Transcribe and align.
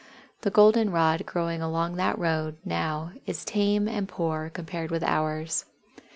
The 0.41 0.49
Golden 0.49 0.89
rod 0.91 1.27
growing 1.27 1.61
along 1.61 1.95
that 1.97 2.17
road, 2.17 2.57
now, 2.65 3.11
is 3.27 3.45
tame 3.45 3.87
and 3.87 4.07
poor 4.09 4.49
compared 4.49 4.89
with 4.89 5.03
ours." 5.03 5.65